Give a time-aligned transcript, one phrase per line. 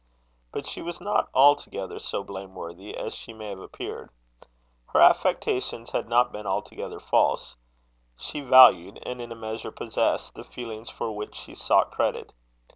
[0.51, 4.09] But she was not altogether so blameworthy as she may have appeared.
[4.87, 7.55] Her affectations had not been altogether false.
[8.17, 12.33] She valued, and in a measure possessed, the feelings for which she sought credit.